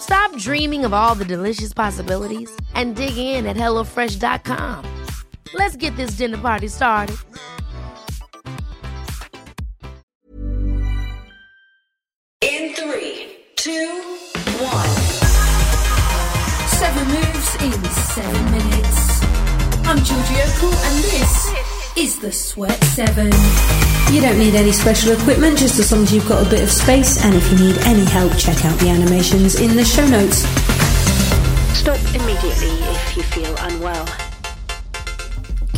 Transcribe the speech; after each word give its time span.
Stop 0.00 0.36
dreaming 0.36 0.84
of 0.84 0.94
all 0.94 1.14
the 1.14 1.24
delicious 1.24 1.72
possibilities 1.72 2.50
and 2.74 2.96
dig 2.96 3.16
in 3.16 3.46
at 3.46 3.56
HelloFresh.com. 3.56 4.84
Let's 5.54 5.76
get 5.76 5.96
this 5.96 6.12
dinner 6.12 6.38
party 6.38 6.68
started. 6.68 7.16
In 12.40 12.74
three, 12.74 13.36
two, 13.56 14.02
one. 14.60 14.88
Seven 16.68 17.08
moves 17.08 17.54
in 17.56 17.84
seven 17.90 18.50
minutes. 18.52 19.22
I'm 19.86 19.96
Georgie 20.04 20.34
Okell, 20.34 20.72
and 20.86 21.04
this 21.04 21.77
is 21.98 22.16
the 22.20 22.30
Sweat 22.30 22.80
Seven. 22.84 23.32
You 24.14 24.20
don't 24.20 24.38
need 24.38 24.54
any 24.54 24.70
special 24.70 25.12
equipment, 25.12 25.58
just 25.58 25.80
as 25.80 25.90
long 25.90 26.04
as 26.04 26.12
you've 26.12 26.28
got 26.28 26.46
a 26.46 26.48
bit 26.48 26.62
of 26.62 26.70
space. 26.70 27.24
And 27.24 27.34
if 27.34 27.50
you 27.50 27.58
need 27.58 27.76
any 27.78 28.04
help, 28.04 28.36
check 28.38 28.64
out 28.64 28.78
the 28.78 28.88
animations 28.88 29.60
in 29.60 29.74
the 29.74 29.84
show 29.84 30.06
notes. 30.06 30.38
Stop 31.76 31.98
immediately 32.14 32.70
if 32.94 33.16
you 33.16 33.22
feel 33.24 33.54
unwell. 33.58 34.27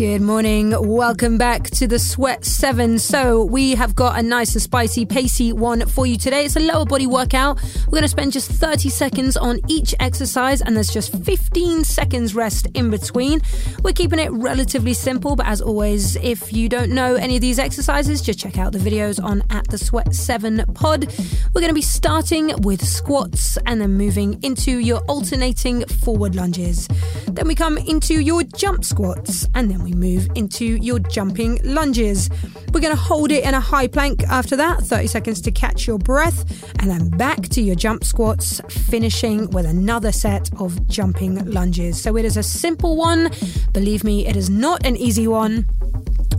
Good 0.00 0.22
morning. 0.22 0.72
Welcome 0.78 1.36
back 1.36 1.64
to 1.72 1.86
the 1.86 1.98
Sweat 1.98 2.46
7. 2.46 2.98
So, 2.98 3.44
we 3.44 3.74
have 3.74 3.94
got 3.94 4.18
a 4.18 4.22
nice 4.22 4.54
and 4.54 4.62
spicy, 4.62 5.04
pacey 5.04 5.52
one 5.52 5.86
for 5.86 6.06
you 6.06 6.16
today. 6.16 6.46
It's 6.46 6.56
a 6.56 6.60
lower 6.60 6.86
body 6.86 7.06
workout. 7.06 7.62
We're 7.84 7.98
going 7.98 8.04
to 8.04 8.08
spend 8.08 8.32
just 8.32 8.50
30 8.50 8.88
seconds 8.88 9.36
on 9.36 9.60
each 9.68 9.94
exercise, 10.00 10.62
and 10.62 10.74
there's 10.74 10.88
just 10.88 11.14
15 11.22 11.84
seconds 11.84 12.34
rest 12.34 12.66
in 12.72 12.88
between. 12.88 13.42
We're 13.82 13.92
keeping 13.92 14.18
it 14.18 14.32
relatively 14.32 14.94
simple, 14.94 15.36
but 15.36 15.44
as 15.44 15.60
always, 15.60 16.16
if 16.16 16.50
you 16.50 16.70
don't 16.70 16.92
know 16.92 17.16
any 17.16 17.34
of 17.34 17.42
these 17.42 17.58
exercises, 17.58 18.22
just 18.22 18.38
check 18.38 18.56
out 18.56 18.72
the 18.72 18.78
videos 18.78 19.22
on 19.22 19.42
at 19.50 19.68
the 19.68 19.76
Sweat 19.76 20.14
7 20.14 20.64
pod. 20.72 21.14
We're 21.52 21.60
going 21.60 21.68
to 21.68 21.74
be 21.74 21.82
starting 21.82 22.54
with 22.62 22.82
squats 22.86 23.58
and 23.66 23.82
then 23.82 23.98
moving 23.98 24.42
into 24.42 24.78
your 24.78 25.00
alternating 25.00 25.84
forward 25.84 26.36
lunges. 26.36 26.88
Then 27.26 27.46
we 27.46 27.54
come 27.54 27.76
into 27.76 28.18
your 28.18 28.44
jump 28.44 28.82
squats, 28.82 29.46
and 29.54 29.70
then 29.70 29.84
we 29.84 29.89
move 29.94 30.28
into 30.34 30.64
your 30.64 30.98
jumping 30.98 31.60
lunges. 31.64 32.30
We're 32.72 32.80
going 32.80 32.94
to 32.94 33.00
hold 33.00 33.32
it 33.32 33.44
in 33.44 33.54
a 33.54 33.60
high 33.60 33.86
plank 33.86 34.22
after 34.24 34.56
that, 34.56 34.80
30 34.80 35.06
seconds 35.06 35.40
to 35.42 35.50
catch 35.50 35.86
your 35.86 35.98
breath, 35.98 36.44
and 36.80 36.90
then 36.90 37.10
back 37.10 37.40
to 37.50 37.60
your 37.60 37.74
jump 37.74 38.04
squats, 38.04 38.60
finishing 38.68 39.50
with 39.50 39.66
another 39.66 40.12
set 40.12 40.50
of 40.60 40.86
jumping 40.88 41.44
lunges. 41.50 42.00
So 42.00 42.16
it 42.16 42.24
is 42.24 42.36
a 42.36 42.42
simple 42.42 42.96
one. 42.96 43.30
Believe 43.72 44.04
me, 44.04 44.26
it 44.26 44.36
is 44.36 44.48
not 44.50 44.84
an 44.86 44.96
easy 44.96 45.26
one. 45.26 45.66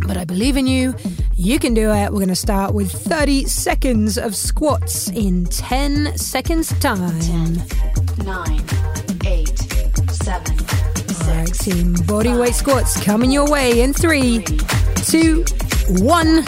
But 0.08 0.18
I 0.18 0.26
believe 0.26 0.58
in 0.58 0.68
you. 0.68 0.96
You 1.36 1.60
can 1.60 1.74
do 1.74 1.92
it. 1.92 2.12
We're 2.12 2.20
going 2.20 2.28
to 2.30 2.36
start 2.36 2.74
with 2.74 2.92
30 2.92 3.46
seconds 3.46 4.18
of 4.18 4.36
squats 4.36 5.10
in 5.10 5.46
10 5.46 6.18
seconds 6.18 6.78
time. 6.80 7.56
Nine, 8.26 8.64
eight, 9.26 9.58
seven, 10.10 10.58
All 10.70 10.81
right, 11.52 11.60
team. 11.60 11.94
Body 12.06 12.34
weight 12.34 12.56
squats 12.56 13.02
coming 13.04 13.32
your 13.32 13.50
way 13.50 13.82
in 13.82 13.94
three, 13.94 14.44
two, 14.96 15.44
one. 16.00 16.46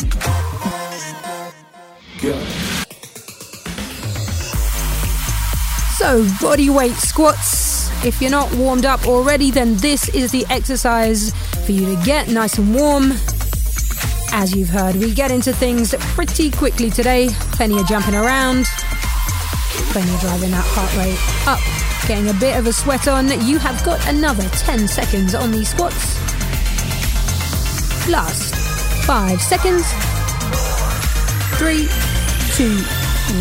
So, 5.97 6.27
body 6.41 6.69
weight 6.69 6.93
squats. 6.93 7.73
If 8.05 8.21
you're 8.21 8.31
not 8.31 8.53
warmed 8.55 8.85
up 8.85 9.07
already, 9.07 9.51
then 9.51 9.75
this 9.77 10.09
is 10.09 10.31
the 10.31 10.45
exercise 10.49 11.31
for 11.65 11.71
you 11.71 11.95
to 11.95 12.03
get 12.03 12.27
nice 12.27 12.57
and 12.57 12.75
warm. 12.75 13.13
As 14.35 14.53
you've 14.55 14.69
heard, 14.69 14.95
we 14.95 15.13
get 15.13 15.31
into 15.31 15.53
things 15.53 15.93
pretty 16.15 16.51
quickly 16.51 16.89
today. 16.89 17.29
Plenty 17.53 17.79
of 17.79 17.87
jumping 17.87 18.15
around, 18.15 18.65
plenty 19.91 20.13
of 20.13 20.19
driving 20.21 20.51
that 20.51 20.65
heart 20.65 20.95
rate 20.97 21.19
up. 21.47 21.59
Getting 22.07 22.29
a 22.29 22.39
bit 22.39 22.57
of 22.57 22.67
a 22.67 22.73
sweat 22.73 23.07
on. 23.07 23.29
You 23.45 23.57
have 23.59 23.83
got 23.83 24.05
another 24.07 24.47
10 24.49 24.87
seconds 24.87 25.35
on 25.35 25.51
these 25.51 25.69
squats. 25.69 26.19
Last 28.09 28.55
five 29.05 29.41
seconds. 29.41 29.83
Three, 31.57 31.87
two, 32.55 32.75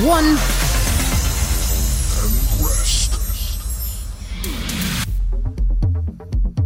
one. 0.07 0.37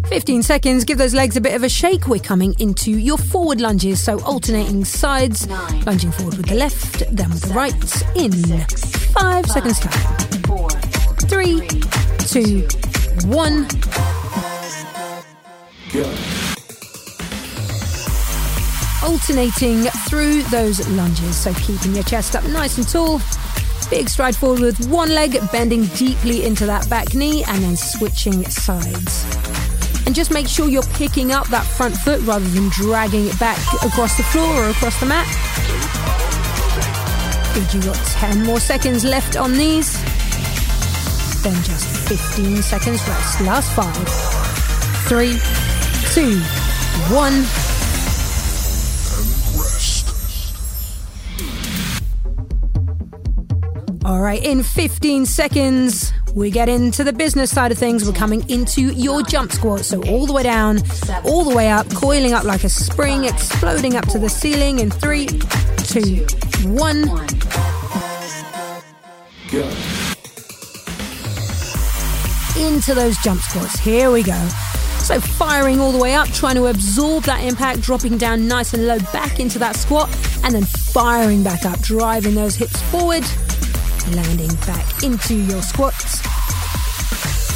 Fifteen 0.08 0.42
seconds. 0.42 0.84
Give 0.84 0.98
those 0.98 1.14
legs 1.14 1.36
a 1.36 1.40
bit 1.40 1.54
of 1.54 1.62
a 1.62 1.68
shake. 1.68 2.06
We're 2.06 2.20
coming 2.20 2.54
into 2.58 2.90
your 2.92 3.18
forward 3.18 3.60
lunges, 3.60 4.02
so 4.02 4.20
alternating 4.20 4.84
sides, 4.84 5.48
lunging 5.84 6.12
forward 6.12 6.36
with 6.36 6.46
the 6.46 6.54
left, 6.54 7.00
then 7.14 7.30
with 7.30 7.42
the 7.42 7.52
right. 7.52 7.74
In 8.16 8.32
five 9.18 9.46
seconds 9.46 9.80
time. 9.80 10.42
four, 10.42 10.70
Three, 11.28 11.66
two, 12.26 12.66
one. 13.26 13.66
Alternating 19.02 19.84
through 20.08 20.42
those 20.44 20.86
lunges, 20.90 21.36
so 21.36 21.54
keeping 21.54 21.94
your 21.94 22.04
chest 22.04 22.34
up 22.34 22.44
nice 22.44 22.76
and 22.78 22.88
tall. 22.88 23.20
Big 23.88 24.08
stride 24.08 24.34
forward 24.34 24.60
with 24.60 24.88
one 24.88 25.10
leg, 25.10 25.38
bending 25.52 25.84
deeply 25.86 26.44
into 26.44 26.66
that 26.66 26.88
back 26.90 27.14
knee, 27.14 27.44
and 27.44 27.62
then 27.62 27.76
switching 27.76 28.44
sides. 28.50 29.24
And 30.06 30.14
just 30.14 30.30
make 30.30 30.48
sure 30.48 30.68
you're 30.68 30.82
picking 30.94 31.32
up 31.32 31.46
that 31.48 31.64
front 31.64 31.96
foot 31.96 32.20
rather 32.22 32.46
than 32.48 32.68
dragging 32.70 33.26
it 33.26 33.38
back 33.38 33.58
across 33.84 34.16
the 34.16 34.22
floor 34.24 34.64
or 34.64 34.70
across 34.70 34.98
the 35.00 35.06
mat. 35.06 35.26
Good, 37.56 37.72
you 37.72 37.82
got 37.84 37.96
10 37.96 38.42
more 38.44 38.60
seconds 38.60 39.02
left 39.02 39.34
on 39.34 39.52
these. 39.54 39.94
Then 41.42 41.54
just 41.62 41.86
15 42.06 42.56
seconds 42.60 43.08
rest. 43.08 43.40
Last 43.40 43.72
five, 43.74 43.96
three, 45.08 45.38
two, 46.12 46.38
one. 47.14 47.46
All 54.04 54.20
right, 54.20 54.44
in 54.44 54.62
15 54.62 55.24
seconds, 55.24 56.12
we 56.36 56.50
get 56.50 56.68
into 56.68 57.02
the 57.02 57.14
business 57.14 57.50
side 57.50 57.72
of 57.72 57.78
things. 57.78 58.06
We're 58.06 58.12
coming 58.12 58.48
into 58.50 58.82
your 58.92 59.22
jump 59.22 59.50
squat. 59.50 59.80
So, 59.80 60.02
all 60.02 60.26
the 60.26 60.34
way 60.34 60.42
down, 60.42 60.82
all 61.24 61.44
the 61.44 61.56
way 61.56 61.70
up, 61.70 61.88
coiling 61.94 62.34
up 62.34 62.44
like 62.44 62.62
a 62.62 62.68
spring, 62.68 63.24
exploding 63.24 63.96
up 63.96 64.06
to 64.08 64.18
the 64.18 64.28
ceiling 64.28 64.78
in 64.78 64.90
three, 64.90 65.26
two, 65.26 66.26
one. 66.68 67.06
Go. 69.50 69.66
Into 72.68 72.94
those 72.94 73.16
jump 73.18 73.40
squats. 73.40 73.78
Here 73.78 74.10
we 74.10 74.22
go. 74.22 74.48
So, 74.98 75.18
firing 75.18 75.80
all 75.80 75.90
the 75.90 75.98
way 75.98 76.14
up, 76.14 76.28
trying 76.28 76.56
to 76.56 76.66
absorb 76.66 77.24
that 77.24 77.42
impact, 77.44 77.80
dropping 77.80 78.18
down 78.18 78.46
nice 78.46 78.74
and 78.74 78.86
low 78.86 78.98
back 79.10 79.40
into 79.40 79.58
that 79.60 79.74
squat, 79.74 80.14
and 80.44 80.54
then 80.54 80.64
firing 80.64 81.42
back 81.42 81.64
up, 81.64 81.80
driving 81.80 82.34
those 82.34 82.56
hips 82.56 82.82
forward, 82.90 83.24
landing 84.14 84.54
back 84.66 85.02
into 85.02 85.34
your 85.34 85.62
squats. 85.62 86.20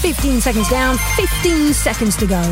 15 0.00 0.40
seconds 0.40 0.68
down, 0.68 0.96
15 1.16 1.72
seconds 1.72 2.16
to 2.16 2.26
go. 2.26 2.42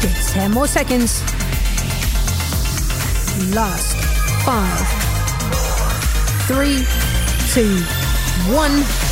Good, 0.00 0.14
10 0.32 0.50
more 0.52 0.66
seconds. 0.66 1.22
Last 3.54 3.96
five, 4.44 4.86
three, 6.46 6.84
two, 7.52 7.82
one. 8.54 9.03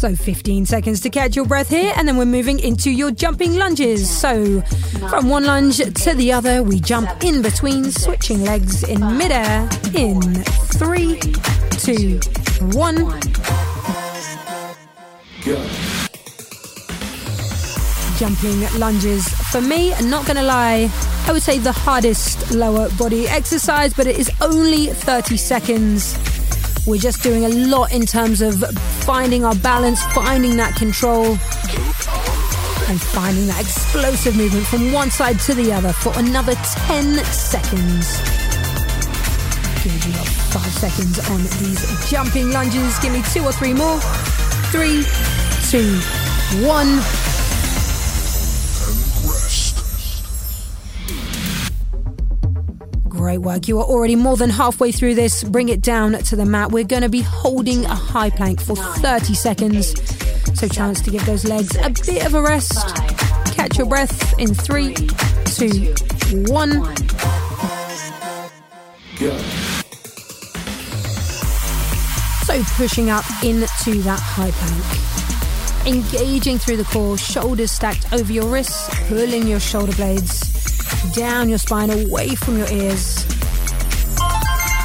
So 0.00 0.16
15 0.16 0.64
seconds 0.64 1.00
to 1.02 1.10
catch 1.10 1.36
your 1.36 1.44
breath 1.44 1.68
here, 1.68 1.92
and 1.94 2.08
then 2.08 2.16
we're 2.16 2.24
moving 2.24 2.58
into 2.58 2.90
your 2.90 3.10
jumping 3.10 3.56
lunges. 3.56 4.08
So 4.08 4.62
from 5.10 5.28
one 5.28 5.44
lunge 5.44 5.76
to 5.76 6.14
the 6.14 6.32
other, 6.32 6.62
we 6.62 6.80
jump 6.80 7.22
in 7.22 7.42
between, 7.42 7.90
switching 7.92 8.42
legs 8.42 8.82
in 8.82 8.98
midair. 9.18 9.68
In 9.94 10.22
three, 10.80 11.20
two, 11.72 12.18
one. 12.72 12.96
Jumping 18.16 18.80
lunges. 18.80 19.28
For 19.52 19.60
me, 19.60 19.92
not 20.08 20.26
gonna 20.26 20.44
lie, 20.44 20.90
I 21.26 21.32
would 21.32 21.42
say 21.42 21.58
the 21.58 21.72
hardest 21.72 22.52
lower 22.52 22.88
body 22.96 23.28
exercise, 23.28 23.92
but 23.92 24.06
it 24.06 24.18
is 24.18 24.30
only 24.40 24.86
30 24.86 25.36
seconds. 25.36 26.29
We're 26.86 26.98
just 26.98 27.22
doing 27.22 27.44
a 27.44 27.48
lot 27.48 27.92
in 27.92 28.06
terms 28.06 28.40
of 28.40 28.62
finding 29.04 29.44
our 29.44 29.54
balance, 29.56 30.02
finding 30.14 30.56
that 30.56 30.74
control, 30.76 31.26
and 32.88 33.00
finding 33.00 33.46
that 33.46 33.60
explosive 33.60 34.36
movement 34.36 34.66
from 34.66 34.90
one 34.90 35.10
side 35.10 35.38
to 35.40 35.54
the 35.54 35.72
other 35.72 35.92
for 35.92 36.12
another 36.18 36.54
10 36.54 37.22
seconds. 37.24 38.18
Give 39.84 40.04
you 40.06 40.12
five 40.50 40.72
seconds 40.72 41.18
on 41.30 41.42
these 41.62 42.10
jumping 42.10 42.50
lunges. 42.50 42.98
Give 42.98 43.12
me 43.12 43.22
two 43.32 43.44
or 43.44 43.52
three 43.52 43.74
more. 43.74 44.00
Three, 44.72 45.04
two, 45.70 46.00
one. 46.66 46.98
Great 53.30 53.38
work. 53.38 53.68
You 53.68 53.78
are 53.78 53.84
already 53.84 54.16
more 54.16 54.36
than 54.36 54.50
halfway 54.50 54.90
through 54.90 55.14
this. 55.14 55.44
Bring 55.44 55.68
it 55.68 55.80
down 55.80 56.14
to 56.14 56.34
the 56.34 56.44
mat. 56.44 56.72
We're 56.72 56.82
going 56.82 57.04
to 57.04 57.08
be 57.08 57.20
holding 57.20 57.84
a 57.84 57.94
high 57.94 58.28
plank 58.28 58.60
for 58.60 58.74
30 58.74 59.34
seconds. 59.34 59.94
So, 60.58 60.66
chance 60.66 61.00
to 61.02 61.12
give 61.12 61.24
those 61.26 61.44
legs 61.44 61.76
a 61.76 61.90
bit 61.90 62.26
of 62.26 62.34
a 62.34 62.42
rest. 62.42 62.74
Catch 63.54 63.78
your 63.78 63.86
breath 63.86 64.36
in 64.40 64.52
three, 64.52 64.94
two, 65.44 65.94
one. 66.50 66.80
Go. 69.20 69.38
So, 72.46 72.60
pushing 72.74 73.10
up 73.10 73.24
into 73.44 74.02
that 74.02 74.18
high 74.20 74.50
plank. 74.50 75.86
Engaging 75.86 76.58
through 76.58 76.78
the 76.78 76.84
core, 76.84 77.16
shoulders 77.16 77.70
stacked 77.70 78.12
over 78.12 78.32
your 78.32 78.46
wrists, 78.46 78.90
pulling 79.06 79.46
your 79.46 79.60
shoulder 79.60 79.92
blades 79.92 80.59
down 81.12 81.48
your 81.48 81.58
spine, 81.58 81.90
away 81.90 82.34
from 82.34 82.58
your 82.58 82.70
ears, 82.70 83.24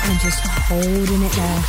and 0.06 0.19
just 0.19 0.40
holding 0.68 1.22
it 1.24 1.31
there. 1.31 1.63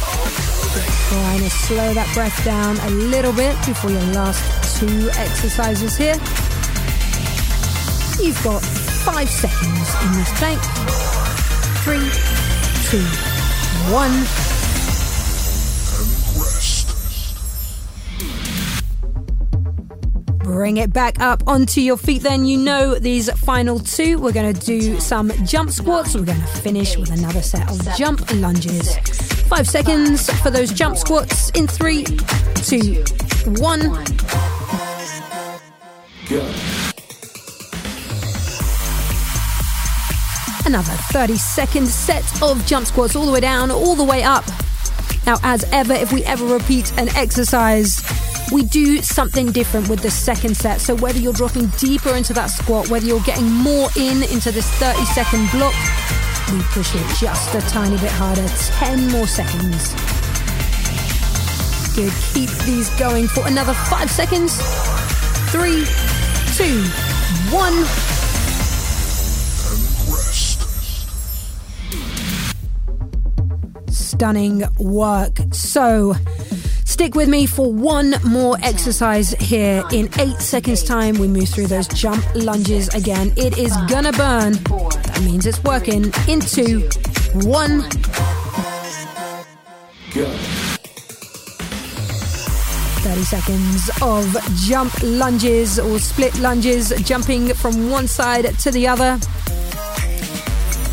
Trying 1.08 1.40
to 1.40 1.50
slow 1.50 1.94
that 1.94 2.10
breath 2.14 2.44
down 2.44 2.76
a 2.78 2.90
little 2.90 3.32
bit 3.32 3.56
before 3.64 3.90
your 3.90 4.02
last 4.12 4.42
two 4.78 5.08
exercises 5.14 5.96
here. 5.96 6.14
You've 8.20 8.42
got 8.42 8.62
five 8.62 9.28
seconds 9.30 9.94
in 10.04 10.12
this 10.18 10.32
plank. 10.38 10.60
Three, 11.84 12.10
two, 12.90 13.04
one. 13.92 14.45
Bring 20.46 20.76
it 20.76 20.92
back 20.92 21.18
up 21.18 21.42
onto 21.48 21.80
your 21.80 21.96
feet, 21.96 22.22
then. 22.22 22.46
You 22.46 22.56
know 22.56 22.94
these 23.00 23.28
final 23.40 23.80
two. 23.80 24.16
We're 24.20 24.30
going 24.30 24.54
to 24.54 24.60
do 24.64 25.00
some 25.00 25.32
jump 25.44 25.72
squats. 25.72 26.14
We're 26.14 26.24
going 26.24 26.40
to 26.40 26.46
finish 26.46 26.96
with 26.96 27.10
another 27.10 27.42
set 27.42 27.68
of 27.68 27.96
jump 27.96 28.30
lunges. 28.32 28.96
Five 29.48 29.68
seconds 29.68 30.30
for 30.42 30.50
those 30.50 30.72
jump 30.72 30.98
squats 30.98 31.50
in 31.50 31.66
three, 31.66 32.04
two, 32.54 33.02
one. 33.58 33.80
Go. 36.28 36.48
Another 40.64 40.92
30 41.10 41.34
second 41.34 41.88
set 41.88 42.40
of 42.40 42.64
jump 42.66 42.86
squats 42.86 43.16
all 43.16 43.26
the 43.26 43.32
way 43.32 43.40
down, 43.40 43.72
all 43.72 43.96
the 43.96 44.04
way 44.04 44.22
up. 44.22 44.44
Now, 45.26 45.38
as 45.42 45.64
ever, 45.72 45.92
if 45.92 46.12
we 46.12 46.22
ever 46.22 46.46
repeat 46.46 46.96
an 46.98 47.08
exercise, 47.16 48.00
we 48.52 48.62
do 48.64 49.02
something 49.02 49.50
different 49.50 49.88
with 49.88 50.00
the 50.00 50.10
second 50.10 50.56
set. 50.56 50.80
So, 50.80 50.94
whether 50.96 51.18
you're 51.18 51.32
dropping 51.32 51.66
deeper 51.78 52.14
into 52.14 52.32
that 52.34 52.46
squat, 52.46 52.88
whether 52.88 53.06
you're 53.06 53.20
getting 53.20 53.50
more 53.50 53.88
in 53.96 54.22
into 54.24 54.52
this 54.52 54.70
30 54.74 55.04
second 55.06 55.50
block, 55.50 55.74
we 56.52 56.60
push 56.70 56.94
it 56.94 57.06
just 57.18 57.54
a 57.54 57.60
tiny 57.62 57.96
bit 57.98 58.12
harder. 58.12 58.46
10 58.46 59.10
more 59.10 59.26
seconds. 59.26 59.94
Good. 61.96 62.12
Keep 62.34 62.50
these 62.64 62.90
going 62.98 63.26
for 63.26 63.46
another 63.46 63.74
five 63.74 64.10
seconds. 64.10 64.60
Three, 65.50 65.84
two, 66.54 66.82
one. 67.50 67.84
Stunning 73.90 74.62
work. 74.78 75.38
So, 75.52 76.14
stick 76.96 77.14
with 77.14 77.28
me 77.28 77.44
for 77.44 77.70
one 77.70 78.14
more 78.24 78.56
exercise 78.62 79.32
here. 79.32 79.84
In 79.92 80.08
eight 80.18 80.38
seconds' 80.38 80.82
time, 80.82 81.18
we 81.18 81.28
move 81.28 81.46
through 81.46 81.66
those 81.66 81.86
jump 81.88 82.24
lunges 82.34 82.88
again. 82.94 83.34
It 83.36 83.58
is 83.58 83.76
gonna 83.86 84.12
burn. 84.12 84.54
That 84.54 85.20
means 85.22 85.44
it's 85.44 85.62
working. 85.62 86.10
In 86.26 86.40
two, 86.40 86.88
one. 87.44 87.82
Go. 90.14 90.24
30 93.04 93.22
seconds 93.24 93.90
of 94.00 94.34
jump 94.66 94.94
lunges 95.02 95.78
or 95.78 95.98
split 95.98 96.34
lunges, 96.38 96.94
jumping 97.04 97.52
from 97.52 97.90
one 97.90 98.08
side 98.08 98.58
to 98.60 98.70
the 98.70 98.88
other. 98.88 99.18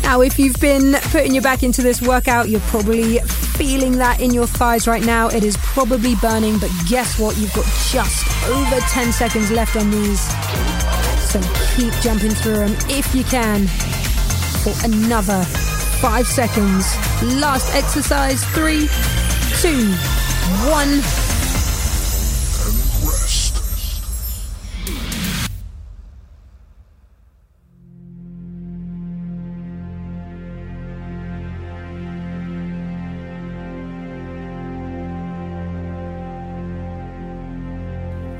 Now, 0.02 0.20
if 0.20 0.38
you've 0.38 0.60
been 0.60 0.96
putting 1.04 1.32
your 1.32 1.42
back 1.42 1.62
into 1.62 1.80
this 1.80 2.02
workout, 2.02 2.50
you're 2.50 2.60
probably 2.68 3.20
feeling 3.56 3.98
that 3.98 4.20
in 4.20 4.32
your 4.32 4.46
thighs 4.46 4.86
right 4.86 5.04
now. 5.04 5.28
It 5.28 5.44
is 5.44 5.56
probably 5.58 6.14
burning, 6.16 6.58
but 6.58 6.70
guess 6.88 7.18
what? 7.18 7.36
You've 7.36 7.52
got 7.54 7.66
just 7.90 8.26
over 8.48 8.80
10 8.80 9.12
seconds 9.12 9.50
left 9.50 9.76
on 9.76 9.90
these. 9.90 10.20
So 11.30 11.40
keep 11.76 11.92
jumping 12.02 12.32
through 12.32 12.56
them 12.56 12.76
if 12.88 13.14
you 13.14 13.24
can 13.24 13.66
for 14.62 14.72
another 14.84 15.42
five 16.00 16.26
seconds. 16.26 16.84
Last 17.40 17.74
exercise 17.74 18.44
three, 18.46 18.88
two, 19.60 19.90
one. 20.70 21.23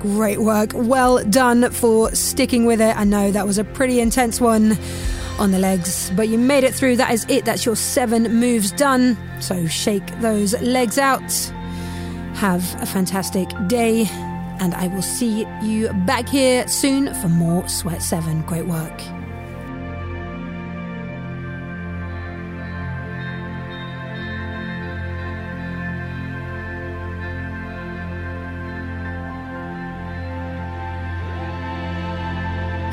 Great 0.04 0.42
work. 0.42 0.73
Well 0.75 1.25
done 1.25 1.70
for 1.70 2.14
sticking 2.14 2.66
with 2.66 2.82
it. 2.82 2.94
I 2.94 3.04
know 3.04 3.30
that 3.30 3.46
was 3.46 3.56
a 3.56 3.64
pretty 3.64 4.00
intense 4.00 4.38
one 4.38 4.76
on 5.38 5.50
the 5.50 5.58
legs, 5.58 6.12
but 6.14 6.28
you 6.28 6.37
made 6.37 6.62
it 6.62 6.75
through. 6.75 6.96
That 6.96 7.11
is 7.11 7.25
it. 7.30 7.46
That's 7.46 7.64
your 7.64 7.75
seven 7.75 8.25
moves 8.34 8.70
done. 8.70 9.16
So 9.40 9.66
shake 9.66 10.06
those 10.20 10.61
legs 10.61 10.99
out. 10.99 11.32
Have 12.34 12.62
a 12.82 12.84
fantastic 12.84 13.49
day, 13.66 14.04
and 14.61 14.75
I 14.75 14.88
will 14.88 15.00
see 15.00 15.46
you 15.62 15.90
back 16.04 16.28
here 16.28 16.68
soon 16.68 17.14
for 17.14 17.30
more 17.30 17.66
Sweat 17.66 18.02
7. 18.02 18.42
Great 18.42 18.66
work. 18.66 19.13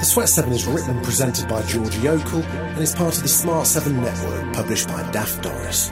The 0.02 0.08
Sweat 0.08 0.30
7 0.30 0.52
is 0.52 0.66
written 0.66 0.98
and 0.98 1.04
presented 1.04 1.48
by 1.48 1.62
Georgie 1.62 2.00
Okell 2.00 2.44
and 2.44 2.80
is 2.80 2.96
part 2.96 3.16
of 3.16 3.22
the 3.22 3.30
Smart 3.30 3.68
7 3.68 4.02
network 4.02 4.52
published 4.52 4.88
by 4.88 5.04
Daft 5.12 5.44
Doris. 5.44 5.92